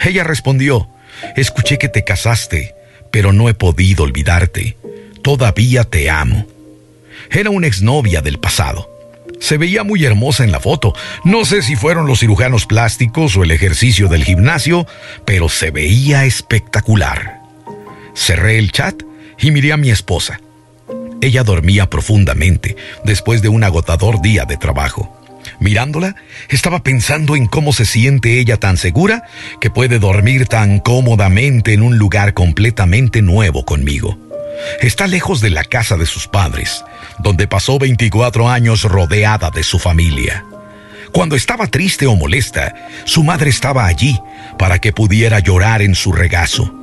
Ella 0.00 0.24
respondió, 0.24 0.88
escuché 1.36 1.78
que 1.78 1.88
te 1.88 2.02
casaste, 2.02 2.74
pero 3.10 3.32
no 3.32 3.48
he 3.48 3.54
podido 3.54 4.04
olvidarte. 4.04 4.76
Todavía 5.22 5.84
te 5.84 6.10
amo. 6.10 6.46
Era 7.30 7.50
una 7.50 7.66
exnovia 7.66 8.22
del 8.22 8.38
pasado. 8.38 8.90
Se 9.40 9.56
veía 9.56 9.84
muy 9.84 10.04
hermosa 10.04 10.44
en 10.44 10.52
la 10.52 10.60
foto. 10.60 10.94
No 11.24 11.44
sé 11.44 11.62
si 11.62 11.76
fueron 11.76 12.06
los 12.06 12.20
cirujanos 12.20 12.66
plásticos 12.66 13.36
o 13.36 13.44
el 13.44 13.50
ejercicio 13.50 14.08
del 14.08 14.24
gimnasio, 14.24 14.86
pero 15.24 15.48
se 15.48 15.70
veía 15.70 16.24
espectacular. 16.24 17.40
Cerré 18.14 18.58
el 18.58 18.72
chat 18.72 19.02
y 19.38 19.50
miré 19.50 19.72
a 19.72 19.76
mi 19.76 19.90
esposa. 19.90 20.40
Ella 21.20 21.42
dormía 21.44 21.90
profundamente 21.90 22.76
después 23.04 23.42
de 23.42 23.48
un 23.48 23.64
agotador 23.64 24.20
día 24.22 24.44
de 24.44 24.56
trabajo. 24.56 25.17
Mirándola, 25.60 26.14
estaba 26.48 26.82
pensando 26.82 27.34
en 27.34 27.46
cómo 27.46 27.72
se 27.72 27.84
siente 27.84 28.38
ella 28.38 28.58
tan 28.58 28.76
segura 28.76 29.24
que 29.60 29.70
puede 29.70 29.98
dormir 29.98 30.46
tan 30.46 30.78
cómodamente 30.78 31.72
en 31.72 31.82
un 31.82 31.98
lugar 31.98 32.34
completamente 32.34 33.22
nuevo 33.22 33.64
conmigo. 33.64 34.18
Está 34.80 35.06
lejos 35.06 35.40
de 35.40 35.50
la 35.50 35.64
casa 35.64 35.96
de 35.96 36.06
sus 36.06 36.28
padres, 36.28 36.84
donde 37.18 37.46
pasó 37.46 37.78
24 37.78 38.48
años 38.48 38.82
rodeada 38.84 39.50
de 39.50 39.62
su 39.62 39.78
familia. 39.78 40.44
Cuando 41.12 41.36
estaba 41.36 41.66
triste 41.66 42.06
o 42.06 42.14
molesta, 42.14 42.74
su 43.04 43.24
madre 43.24 43.50
estaba 43.50 43.86
allí 43.86 44.18
para 44.58 44.78
que 44.78 44.92
pudiera 44.92 45.38
llorar 45.40 45.82
en 45.82 45.94
su 45.94 46.12
regazo. 46.12 46.74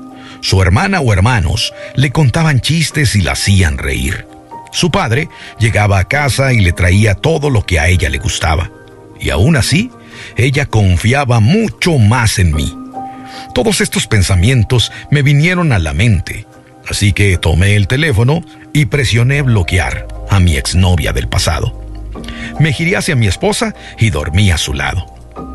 Su 0.41 0.61
hermana 0.61 0.99
o 0.99 1.13
hermanos 1.13 1.73
le 1.95 2.11
contaban 2.11 2.59
chistes 2.59 3.15
y 3.15 3.21
la 3.21 3.33
hacían 3.33 3.77
reír. 3.77 4.27
Su 4.75 4.91
padre 4.91 5.29
llegaba 5.57 5.99
a 5.99 6.03
casa 6.03 6.51
y 6.51 6.59
le 6.59 6.73
traía 6.73 7.15
todo 7.15 7.49
lo 7.49 7.65
que 7.65 7.79
a 7.79 7.87
ella 7.87 8.09
le 8.09 8.17
gustaba. 8.17 8.71
Y 9.21 9.29
aún 9.29 9.55
así, 9.55 9.89
ella 10.35 10.65
confiaba 10.65 11.39
mucho 11.39 11.97
más 11.97 12.39
en 12.39 12.53
mí. 12.53 12.77
Todos 13.53 13.79
estos 13.79 14.05
pensamientos 14.05 14.91
me 15.09 15.21
vinieron 15.21 15.71
a 15.71 15.79
la 15.79 15.93
mente, 15.93 16.45
así 16.89 17.13
que 17.13 17.37
tomé 17.37 17.77
el 17.77 17.87
teléfono 17.87 18.43
y 18.73 18.87
presioné 18.87 19.43
bloquear 19.43 20.07
a 20.29 20.41
mi 20.41 20.57
exnovia 20.57 21.13
del 21.13 21.29
pasado. 21.29 21.81
Me 22.59 22.73
giré 22.73 22.97
hacia 22.97 23.15
mi 23.15 23.27
esposa 23.27 23.73
y 23.97 24.09
dormí 24.09 24.51
a 24.51 24.57
su 24.57 24.73
lado. 24.73 25.05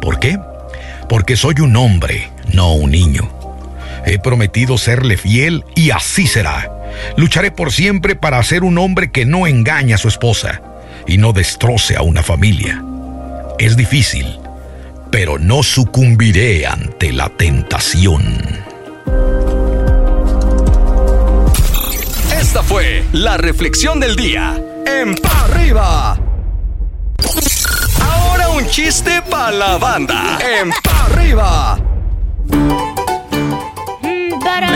¿Por 0.01 0.19
qué? 0.19 0.39
Porque 1.11 1.37
soy 1.37 1.57
un 1.61 1.77
hombre, 1.77 2.31
no 2.55 2.73
un 2.73 2.91
niño. 2.91 3.31
He 4.07 4.19
prometido 4.19 4.79
serle 4.79 5.19
fiel 5.19 5.63
y 5.75 5.91
así 5.91 6.27
será. 6.27 6.80
Lucharé 7.17 7.51
por 7.51 7.73
siempre 7.73 8.17
para 8.17 8.43
ser 8.43 8.65
un 8.65 8.79
hombre 8.79 9.11
que 9.11 9.25
no 9.25 9.47
engañe 9.47 9.95
a 9.95 9.99
su 9.99 10.09
esposa 10.09 10.63
y 11.07 11.19
no 11.19 11.33
destroce 11.33 11.97
a 11.97 12.03
una 12.03 12.23
familia. 12.23 12.83
Es 13.59 13.77
difícil, 13.77 14.39
pero 15.11 15.39
no 15.39 15.63
sucumbiré 15.63 16.67
ante 16.67 17.13
la 17.13 17.29
tentación. 17.29 18.39
Esta 22.33 22.63
fue 22.63 23.05
la 23.13 23.37
reflexión 23.37 24.01
del 24.01 24.17
día. 24.17 24.61
En 24.87 25.15
Pa' 25.15 25.45
arriba. 25.45 26.19
Ahora 28.01 28.49
un 28.49 28.67
chiste 28.67 29.23
para 29.31 29.53
la 29.53 29.79
banda. 29.79 30.39
En 30.41 30.71
Pa' 30.83 31.07
arriba. 31.07 31.79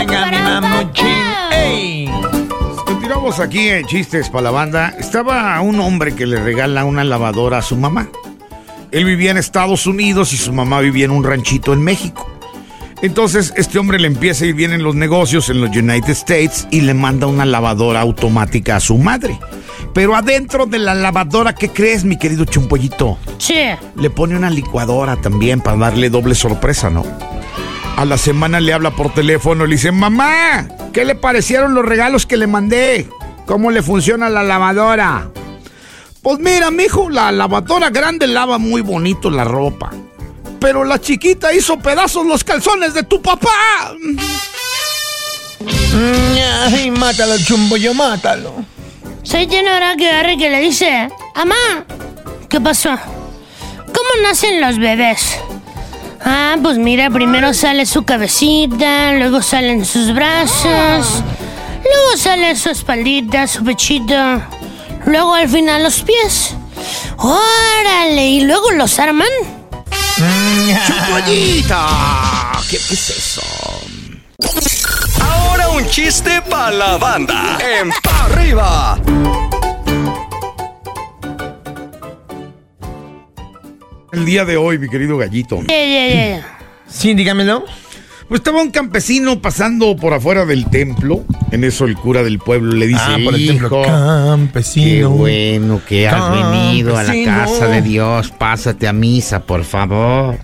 Venga, 0.07 0.27
mi 0.27 0.39
mamuchín. 0.39 1.25
¡Ey! 1.53 1.94
Continuamos 3.05 3.39
aquí 3.39 3.69
en 3.69 3.85
Chistes 3.85 4.31
para 4.31 4.45
la 4.45 4.51
Banda. 4.51 4.95
Estaba 4.99 5.61
un 5.61 5.79
hombre 5.79 6.15
que 6.15 6.25
le 6.25 6.43
regala 6.43 6.87
una 6.87 7.05
lavadora 7.05 7.59
a 7.59 7.63
su 7.63 7.77
mamá. 7.77 8.09
Él 8.93 9.05
vivía 9.05 9.31
en 9.31 9.37
Estados 9.37 9.87
Unidos 9.87 10.33
y 10.33 10.39
su 10.39 10.55
mamá 10.55 10.81
vivía 10.81 11.05
en 11.05 11.11
un 11.11 11.23
ranchito 11.23 11.75
en 11.75 11.83
México. 11.83 12.27
Entonces 13.03 13.53
este 13.59 13.79
hombre 13.79 14.01
le 14.01 14.07
empieza 14.07 14.45
a 14.45 14.49
ir 14.49 14.55
bien 14.55 14.73
en 14.73 14.83
los 14.83 14.95
negocios 14.95 15.51
en 15.51 15.61
los 15.61 15.69
United 15.77 16.09
States 16.13 16.67
y 16.71 16.81
le 16.81 16.95
manda 16.95 17.27
una 17.27 17.45
lavadora 17.45 18.01
automática 18.01 18.77
a 18.77 18.81
su 18.81 18.97
madre. 18.97 19.39
Pero 19.93 20.17
adentro 20.17 20.65
de 20.65 20.79
la 20.79 20.95
lavadora, 20.95 21.55
¿qué 21.55 21.69
crees, 21.69 22.05
mi 22.05 22.17
querido 22.17 22.47
chumpollito? 22.47 23.19
Sí. 23.37 23.67
Le 23.97 24.09
pone 24.09 24.35
una 24.35 24.49
licuadora 24.49 25.17
también 25.17 25.61
para 25.61 25.77
darle 25.77 26.09
doble 26.09 26.35
sorpresa, 26.35 26.89
¿no? 26.89 27.05
A 27.99 28.07
la 28.07 28.17
semana 28.17 28.61
le 28.61 28.73
habla 28.73 28.93
por 28.93 29.13
teléfono 29.13 29.67
y 29.67 29.69
le 29.69 29.75
dice, 29.75 29.93
mamá, 29.93 30.69
¿qué 30.95 31.05
le 31.05 31.17
parecieron 31.17 31.75
los 31.75 31.85
regalos 31.85 32.25
que 32.25 32.39
le 32.39 32.47
mandé? 32.47 33.09
¿Cómo 33.47 33.71
le 33.71 33.83
funciona 33.83 34.31
la 34.31 34.43
lavadora? 34.43 35.29
Pues 36.23 36.39
mira, 36.39 36.71
mijo, 36.71 37.11
la 37.11 37.31
lavadora 37.33 37.91
grande 37.91 38.27
lava 38.27 38.57
muy 38.57 38.81
bonito 38.81 39.29
la 39.29 39.45
ropa. 39.45 39.91
Pero 40.61 40.85
la 40.85 40.99
chiquita 40.99 41.53
hizo 41.53 41.79
pedazos 41.79 42.25
los 42.25 42.43
calzones 42.45 42.95
de 42.95 43.03
tu 43.03 43.21
papá. 43.21 43.51
Ay, 46.65 46.91
mátalo, 46.93 47.37
chumbollo, 47.39 47.93
mátalo. 47.93 48.55
Soy 49.23 49.47
Tenora 49.47 49.97
que 49.97 50.09
agarre 50.09 50.39
que 50.39 50.49
le 50.49 50.61
dice, 50.61 51.09
Amá, 51.35 51.85
¿qué 52.49 52.61
pasó? 52.61 52.97
¿Cómo 53.87 54.23
nacen 54.23 54.61
los 54.61 54.79
bebés? 54.79 55.39
Ah, 56.25 56.57
pues 56.63 56.79
mira, 56.79 57.11
primero 57.11 57.53
sale 57.53 57.85
su 57.85 58.05
cabecita, 58.05 59.13
luego 59.13 59.43
salen 59.43 59.85
sus 59.85 60.15
brazos, 60.15 61.23
luego 61.83 62.17
sale 62.17 62.57
su 62.57 62.71
espaldita, 62.71 63.47
su 63.47 63.63
pechito, 63.63 64.15
luego 65.05 65.35
al 65.35 65.49
final 65.49 65.83
los 65.83 66.01
pies. 66.03 66.55
¡Órale! 67.19 68.27
¿Y 68.27 68.41
luego 68.41 68.71
los 68.73 68.99
arman? 68.99 69.29
¡Chumpollita! 70.87 71.87
¿Qué, 72.71 72.79
¿Qué 72.89 72.95
es 72.95 73.11
eso? 73.11 73.43
Ahora 75.21 75.69
un 75.69 75.87
chiste 75.89 76.41
para 76.43 76.71
la 76.71 76.97
banda. 76.97 77.59
En 77.61 77.91
pa 78.03 78.25
arriba. 78.25 78.99
El 84.15 84.25
día 84.25 84.45
de 84.45 84.57
hoy, 84.57 84.79
mi 84.79 84.89
querido 84.89 85.17
gallito. 85.19 85.61
Ya, 85.63 85.85
ya, 85.85 86.15
ya. 86.15 86.59
Sí, 86.89 87.15
dígamelo. 87.15 87.65
Pues 88.29 88.41
estaba 88.41 88.63
un 88.63 88.71
campesino 88.71 89.41
pasando 89.43 89.97
por 89.97 90.15
afuera 90.15 90.47
del 90.47 90.71
templo. 90.71 91.25
En 91.51 91.63
eso 91.63 91.85
el 91.85 91.95
cura 91.95 92.23
del 92.23 92.39
pueblo 92.39 92.73
le 92.75 92.87
dice: 92.87 93.03
Ah, 93.05 93.19
por 93.23 93.35
el 93.35 93.47
templo. 93.47 93.67
"Hijo, 93.67 93.83
Campesino. 93.83 94.87
Qué 94.87 95.05
bueno 95.05 95.81
que 95.87 96.09
has 96.09 96.31
venido 96.33 96.97
a 96.97 97.03
la 97.03 97.15
casa 97.25 97.67
de 97.67 97.83
Dios. 97.83 98.31
Pásate 98.31 98.89
a 98.89 98.93
misa, 98.95 99.45
por 99.45 99.65
favor. 99.65 100.39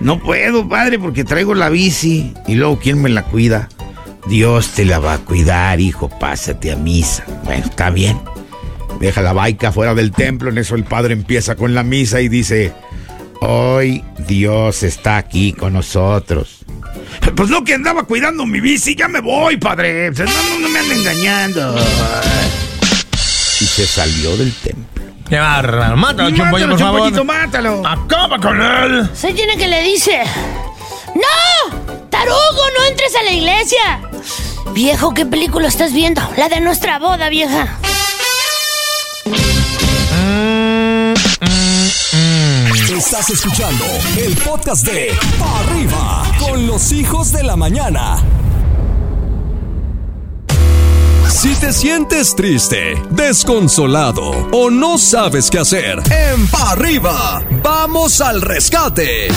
No 0.00 0.20
puedo, 0.20 0.68
padre, 0.68 0.98
porque 1.00 1.24
traigo 1.24 1.54
la 1.54 1.70
bici. 1.70 2.34
Y 2.46 2.54
luego, 2.54 2.78
¿quién 2.78 3.02
me 3.02 3.08
la 3.08 3.24
cuida? 3.24 3.68
Dios 4.28 4.68
te 4.70 4.84
la 4.84 5.00
va 5.00 5.14
a 5.14 5.18
cuidar, 5.18 5.80
hijo. 5.80 6.08
Pásate 6.08 6.70
a 6.70 6.76
misa. 6.76 7.24
Bueno, 7.44 7.64
está 7.64 7.90
bien. 7.90 8.16
Deja 9.00 9.22
la 9.22 9.32
baica 9.32 9.72
fuera 9.72 9.94
del 9.94 10.12
templo. 10.12 10.50
En 10.50 10.58
eso 10.58 10.74
el 10.74 10.84
padre 10.84 11.14
empieza 11.14 11.54
con 11.54 11.74
la 11.74 11.82
misa 11.82 12.20
y 12.20 12.28
dice: 12.28 12.72
Hoy 13.40 14.04
Dios 14.26 14.82
está 14.82 15.16
aquí 15.16 15.52
con 15.52 15.74
nosotros. 15.74 16.64
Pues 17.36 17.48
no 17.50 17.62
que 17.64 17.74
andaba 17.74 18.04
cuidando 18.04 18.44
mi 18.46 18.60
bici, 18.60 18.96
ya 18.96 19.08
me 19.08 19.20
voy, 19.20 19.56
padre. 19.56 20.10
No, 20.10 20.24
no, 20.24 20.58
no 20.60 20.68
me 20.68 20.78
anden 20.78 20.98
engañando. 20.98 21.76
Y 23.60 23.64
se 23.64 23.86
salió 23.86 24.36
del 24.36 24.52
templo. 24.52 25.04
Qué 25.28 25.38
bárbaro. 25.38 25.96
Mátalo, 25.96 26.30
Chumpollo, 26.30 26.66
Mátalo, 26.66 26.70
por 26.70 26.78
favor. 26.78 27.00
Chumpollito, 27.00 27.24
mátalo. 27.24 27.86
Acaba 27.86 28.38
con 28.38 28.60
él. 28.60 29.08
Se 29.14 29.32
tiene 29.32 29.56
que 29.56 29.68
le 29.68 29.82
dice. 29.82 30.22
¡No! 31.14 32.08
¡Tarugo, 32.08 32.62
no 32.78 32.86
entres 32.88 33.14
a 33.14 33.22
la 33.24 33.32
iglesia! 33.32 34.00
Viejo, 34.72 35.12
¿qué 35.14 35.26
película 35.26 35.68
estás 35.68 35.92
viendo? 35.92 36.22
La 36.36 36.48
de 36.48 36.60
nuestra 36.60 36.98
boda, 36.98 37.28
vieja. 37.28 37.78
Estás 42.96 43.28
escuchando 43.28 43.84
el 44.16 44.34
podcast 44.38 44.86
de 44.86 45.10
Pa 45.38 45.60
arriba 45.60 46.22
con 46.38 46.66
los 46.66 46.90
hijos 46.92 47.32
de 47.32 47.42
la 47.42 47.54
mañana. 47.54 48.16
Si 51.28 51.54
te 51.56 51.74
sientes 51.74 52.34
triste, 52.34 52.94
desconsolado 53.10 54.30
o 54.52 54.70
no 54.70 54.96
sabes 54.96 55.50
qué 55.50 55.58
hacer, 55.58 56.00
en 56.10 56.46
Pa 56.48 56.70
arriba, 56.70 57.42
vamos 57.62 58.22
al 58.22 58.40
rescate. 58.40 59.28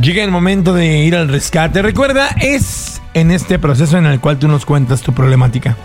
Llega 0.00 0.24
el 0.24 0.30
momento 0.30 0.72
de 0.72 1.04
ir 1.04 1.16
al 1.16 1.28
rescate. 1.28 1.82
Recuerda, 1.82 2.28
es 2.40 3.02
en 3.12 3.30
este 3.30 3.58
proceso 3.58 3.98
en 3.98 4.06
el 4.06 4.20
cual 4.20 4.38
tú 4.38 4.48
nos 4.48 4.64
cuentas 4.64 5.02
tu 5.02 5.12
problemática. 5.12 5.76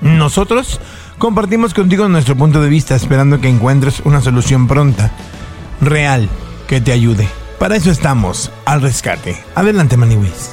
Nosotros 0.00 0.80
compartimos 1.22 1.72
contigo 1.72 2.08
nuestro 2.08 2.34
punto 2.34 2.60
de 2.60 2.68
vista 2.68 2.96
esperando 2.96 3.40
que 3.40 3.48
encuentres 3.48 4.00
una 4.04 4.20
solución 4.20 4.66
pronta, 4.66 5.12
real, 5.80 6.28
que 6.66 6.80
te 6.80 6.90
ayude. 6.90 7.28
Para 7.60 7.76
eso 7.76 7.92
estamos, 7.92 8.50
al 8.64 8.82
rescate. 8.82 9.36
Adelante, 9.54 9.96
Maniwis. 9.96 10.52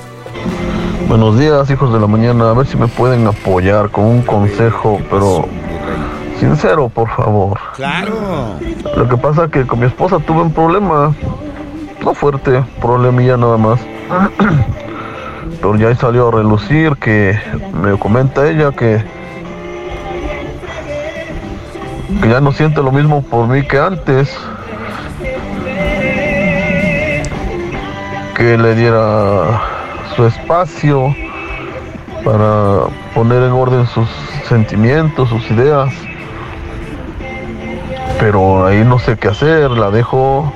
Buenos 1.08 1.40
días, 1.40 1.68
hijos 1.72 1.92
de 1.92 2.00
la 2.00 2.06
mañana. 2.06 2.52
A 2.52 2.54
ver 2.54 2.68
si 2.68 2.78
me 2.78 2.88
pueden 2.88 3.26
apoyar 3.26 3.90
con 3.90 4.06
un 4.06 4.22
consejo, 4.22 5.02
pero 5.10 5.48
sincero, 6.40 6.88
por 6.88 7.10
favor. 7.16 7.60
Claro. 7.76 8.60
Lo 8.96 9.10
que 9.10 9.18
pasa 9.18 9.48
que 9.48 9.66
con 9.66 9.80
mi 9.80 9.88
esposa 9.88 10.20
tuve 10.20 10.44
un 10.44 10.54
problema, 10.54 11.16
no 12.06 12.14
fuerte, 12.14 12.64
problemilla 12.80 13.38
nada 13.38 13.58
más. 13.58 13.80
Pero 15.62 15.76
ya 15.76 15.94
salió 15.96 16.30
a 16.30 16.32
relucir 16.32 16.96
que 16.98 17.38
me 17.74 17.98
comenta 17.98 18.48
ella 18.48 18.72
que 18.72 19.04
que 22.22 22.30
ya 22.30 22.42
no 22.42 22.52
siente 22.52 22.82
lo 22.82 22.92
mismo 22.92 23.22
por 23.22 23.48
mí 23.48 23.64
que 23.64 23.80
antes. 23.80 24.36
Que 28.36 28.58
le 28.58 28.76
diera 28.76 29.62
su 30.16 30.26
espacio 30.26 31.16
para 32.24 32.84
poner 33.14 33.44
en 33.44 33.52
orden 33.52 33.86
sus 33.88 34.10
sentimientos, 34.48 35.30
sus 35.30 35.50
ideas. 35.52 35.94
Pero 38.20 38.66
ahí 38.66 38.84
no 38.84 39.00
sé 39.00 39.18
qué 39.18 39.30
hacer, 39.30 39.72
la 39.72 39.92
dejo. 39.92 40.52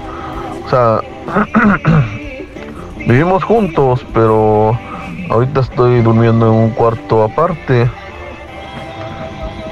O 0.65 0.69
sea, 0.69 1.01
vivimos 3.07 3.43
juntos, 3.43 4.05
pero 4.13 4.77
ahorita 5.29 5.61
estoy 5.61 6.01
durmiendo 6.01 6.47
en 6.47 6.53
un 6.53 6.69
cuarto 6.71 7.23
aparte. 7.23 7.89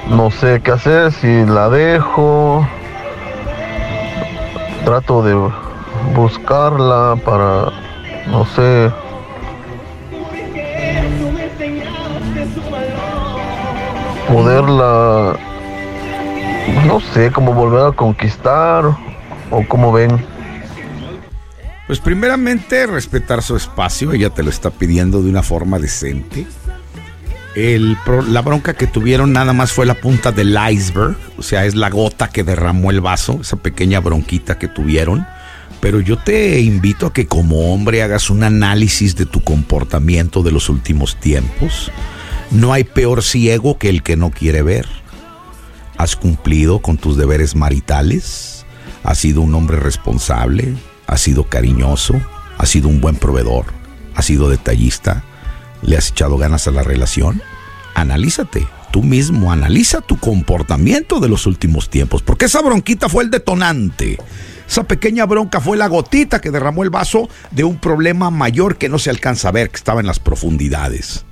No 0.08 0.30
sé 0.30 0.60
qué 0.62 0.72
hacer, 0.72 1.12
si 1.12 1.44
la 1.44 1.68
dejo. 1.68 2.66
Trato 4.84 5.22
de 5.22 5.34
buscarla 6.14 7.16
para, 7.24 7.72
no 8.26 8.44
sé, 8.44 8.90
poderla, 14.32 15.36
no 16.86 17.00
sé, 17.00 17.30
como 17.30 17.52
volver 17.52 17.86
a 17.86 17.92
conquistar 17.92 18.84
o 19.50 19.68
como 19.68 19.92
ven. 19.92 20.24
Pues 21.86 22.00
primeramente 22.00 22.86
respetar 22.86 23.42
su 23.42 23.56
espacio, 23.56 24.12
ella 24.12 24.30
te 24.30 24.42
lo 24.42 24.50
está 24.50 24.70
pidiendo 24.70 25.22
de 25.22 25.30
una 25.30 25.42
forma 25.42 25.78
decente. 25.78 26.46
El 27.54 27.98
la 28.28 28.40
bronca 28.40 28.74
que 28.74 28.86
tuvieron 28.86 29.32
nada 29.32 29.52
más 29.52 29.72
fue 29.72 29.84
la 29.84 29.94
punta 29.94 30.32
del 30.32 30.56
iceberg, 30.70 31.16
o 31.36 31.42
sea, 31.42 31.66
es 31.66 31.74
la 31.74 31.90
gota 31.90 32.28
que 32.28 32.44
derramó 32.44 32.90
el 32.90 33.02
vaso, 33.02 33.40
esa 33.42 33.56
pequeña 33.56 34.00
bronquita 34.00 34.58
que 34.58 34.68
tuvieron. 34.68 35.26
Pero 35.80 36.00
yo 36.00 36.16
te 36.16 36.60
invito 36.60 37.06
a 37.06 37.12
que 37.12 37.26
como 37.26 37.74
hombre 37.74 38.02
hagas 38.02 38.30
un 38.30 38.44
análisis 38.44 39.16
de 39.16 39.26
tu 39.26 39.42
comportamiento 39.42 40.42
de 40.42 40.52
los 40.52 40.68
últimos 40.68 41.16
tiempos. 41.16 41.90
No 42.52 42.72
hay 42.72 42.84
peor 42.84 43.22
ciego 43.22 43.78
que 43.78 43.88
el 43.88 44.02
que 44.02 44.16
no 44.16 44.30
quiere 44.30 44.62
ver. 44.62 44.86
¿Has 45.98 46.16
cumplido 46.16 46.80
con 46.80 46.98
tus 46.98 47.16
deberes 47.16 47.56
maritales? 47.56 48.64
¿Has 49.02 49.18
sido 49.18 49.40
un 49.40 49.54
hombre 49.54 49.78
responsable? 49.78 50.74
¿Has 51.06 51.20
sido 51.20 51.44
cariñoso? 51.44 52.14
¿Has 52.58 52.68
sido 52.68 52.88
un 52.88 53.00
buen 53.00 53.16
proveedor? 53.16 53.66
¿Has 54.14 54.26
sido 54.26 54.48
detallista? 54.48 55.24
¿Le 55.82 55.96
has 55.96 56.10
echado 56.10 56.38
ganas 56.38 56.66
a 56.68 56.70
la 56.70 56.82
relación? 56.82 57.42
Analízate. 57.94 58.66
Tú 58.90 59.02
mismo 59.02 59.52
analiza 59.52 60.00
tu 60.00 60.18
comportamiento 60.18 61.18
de 61.18 61.28
los 61.28 61.46
últimos 61.46 61.88
tiempos, 61.88 62.22
porque 62.22 62.44
esa 62.44 62.60
bronquita 62.60 63.08
fue 63.08 63.24
el 63.24 63.30
detonante. 63.30 64.18
Esa 64.68 64.84
pequeña 64.84 65.26
bronca 65.26 65.60
fue 65.60 65.76
la 65.76 65.86
gotita 65.86 66.40
que 66.40 66.50
derramó 66.50 66.82
el 66.82 66.90
vaso 66.90 67.28
de 67.50 67.64
un 67.64 67.78
problema 67.78 68.30
mayor 68.30 68.76
que 68.76 68.88
no 68.88 68.98
se 68.98 69.10
alcanza 69.10 69.48
a 69.48 69.52
ver, 69.52 69.70
que 69.70 69.76
estaba 69.76 70.00
en 70.00 70.06
las 70.06 70.18
profundidades. 70.18 71.24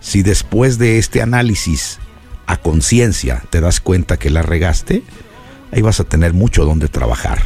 Si 0.00 0.22
después 0.22 0.78
de 0.78 0.98
este 0.98 1.22
análisis 1.22 1.98
a 2.46 2.56
conciencia 2.56 3.42
te 3.50 3.60
das 3.60 3.80
cuenta 3.80 4.16
que 4.16 4.30
la 4.30 4.42
regaste, 4.42 5.02
ahí 5.72 5.82
vas 5.82 6.00
a 6.00 6.04
tener 6.04 6.34
mucho 6.34 6.64
donde 6.64 6.88
trabajar. 6.88 7.42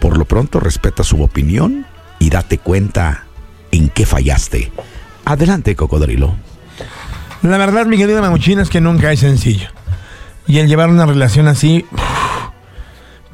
Por 0.00 0.18
lo 0.18 0.24
pronto 0.24 0.60
respeta 0.60 1.04
su 1.04 1.22
opinión 1.22 1.86
y 2.18 2.30
date 2.30 2.58
cuenta 2.58 3.26
en 3.72 3.88
qué 3.88 4.06
fallaste. 4.06 4.72
Adelante, 5.24 5.74
cocodrilo. 5.74 6.34
La 7.42 7.58
verdad, 7.58 7.86
mi 7.86 7.96
querida 7.96 8.20
Mamuchina, 8.20 8.62
es 8.62 8.70
que 8.70 8.80
nunca 8.80 9.12
es 9.12 9.20
sencillo. 9.20 9.68
Y 10.46 10.58
el 10.58 10.68
llevar 10.68 10.88
una 10.88 11.06
relación 11.06 11.48
así 11.48 11.86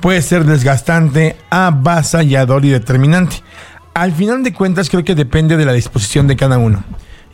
puede 0.00 0.22
ser 0.22 0.44
desgastante, 0.44 1.36
avasallador 1.50 2.64
y 2.64 2.70
determinante. 2.70 3.36
Al 3.94 4.12
final 4.12 4.42
de 4.42 4.52
cuentas, 4.52 4.88
creo 4.88 5.04
que 5.04 5.14
depende 5.14 5.56
de 5.56 5.64
la 5.64 5.72
disposición 5.72 6.26
de 6.26 6.36
cada 6.36 6.58
uno. 6.58 6.84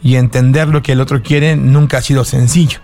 Y 0.03 0.17
entender 0.17 0.69
lo 0.69 0.83
que 0.83 0.93
el 0.93 1.01
otro 1.01 1.23
quiere 1.23 1.57
nunca 1.57 1.99
ha 1.99 2.03
sido 2.03 2.25
sencillo. 2.25 2.81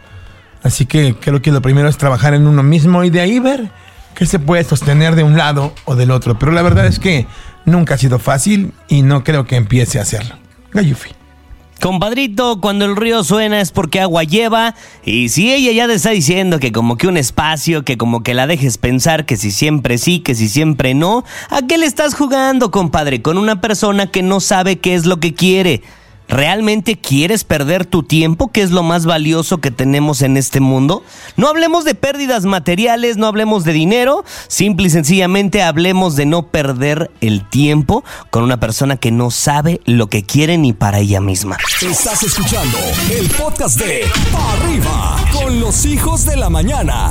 Así 0.62 0.86
que 0.86 1.14
creo 1.14 1.42
que 1.42 1.52
lo 1.52 1.62
primero 1.62 1.88
es 1.88 1.96
trabajar 1.96 2.34
en 2.34 2.46
uno 2.46 2.62
mismo 2.62 3.04
y 3.04 3.10
de 3.10 3.20
ahí 3.20 3.40
ver 3.40 3.70
qué 4.14 4.26
se 4.26 4.38
puede 4.38 4.64
sostener 4.64 5.16
de 5.16 5.24
un 5.24 5.36
lado 5.36 5.74
o 5.84 5.96
del 5.96 6.10
otro. 6.10 6.38
Pero 6.38 6.52
la 6.52 6.62
verdad 6.62 6.86
es 6.86 6.98
que 6.98 7.26
nunca 7.64 7.94
ha 7.94 7.98
sido 7.98 8.18
fácil 8.18 8.72
y 8.88 9.02
no 9.02 9.24
creo 9.24 9.46
que 9.46 9.56
empiece 9.56 9.98
a 9.98 10.02
hacerlo. 10.02 10.36
Gayufi. 10.72 11.21
Compadrito, 11.82 12.60
cuando 12.60 12.84
el 12.84 12.94
río 12.94 13.24
suena 13.24 13.60
es 13.60 13.72
porque 13.72 14.00
agua 14.00 14.22
lleva. 14.22 14.76
Y 15.04 15.30
si 15.30 15.52
ella 15.52 15.72
ya 15.72 15.88
te 15.88 15.94
está 15.94 16.10
diciendo 16.10 16.60
que 16.60 16.70
como 16.70 16.96
que 16.96 17.08
un 17.08 17.16
espacio, 17.16 17.84
que 17.84 17.98
como 17.98 18.22
que 18.22 18.34
la 18.34 18.46
dejes 18.46 18.78
pensar 18.78 19.26
que 19.26 19.36
si 19.36 19.50
siempre 19.50 19.98
sí, 19.98 20.20
que 20.20 20.36
si 20.36 20.48
siempre 20.48 20.94
no, 20.94 21.24
¿a 21.50 21.62
qué 21.62 21.78
le 21.78 21.86
estás 21.86 22.14
jugando, 22.14 22.70
compadre? 22.70 23.20
Con 23.20 23.36
una 23.36 23.60
persona 23.60 24.06
que 24.06 24.22
no 24.22 24.38
sabe 24.38 24.78
qué 24.78 24.94
es 24.94 25.06
lo 25.06 25.18
que 25.18 25.34
quiere. 25.34 25.82
¿Realmente 26.32 26.96
quieres 26.96 27.44
perder 27.44 27.84
tu 27.84 28.04
tiempo, 28.04 28.50
que 28.50 28.62
es 28.62 28.70
lo 28.70 28.82
más 28.82 29.04
valioso 29.04 29.58
que 29.58 29.70
tenemos 29.70 30.22
en 30.22 30.38
este 30.38 30.60
mundo? 30.60 31.04
No 31.36 31.46
hablemos 31.46 31.84
de 31.84 31.94
pérdidas 31.94 32.46
materiales, 32.46 33.18
no 33.18 33.26
hablemos 33.26 33.64
de 33.64 33.74
dinero, 33.74 34.24
simple 34.48 34.86
y 34.86 34.90
sencillamente 34.90 35.62
hablemos 35.62 36.16
de 36.16 36.24
no 36.24 36.46
perder 36.46 37.10
el 37.20 37.46
tiempo 37.46 38.02
con 38.30 38.44
una 38.44 38.58
persona 38.58 38.96
que 38.96 39.10
no 39.10 39.30
sabe 39.30 39.82
lo 39.84 40.06
que 40.06 40.22
quiere 40.22 40.56
ni 40.56 40.72
para 40.72 41.00
ella 41.00 41.20
misma. 41.20 41.58
Estás 41.82 42.22
escuchando 42.22 42.78
el 43.10 43.28
podcast 43.28 43.78
de 43.78 44.04
Arriba 44.34 45.18
con 45.34 45.60
los 45.60 45.84
hijos 45.84 46.24
de 46.24 46.38
la 46.38 46.48
mañana. 46.48 47.10